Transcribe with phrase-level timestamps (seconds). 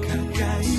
[0.00, 0.69] 看看。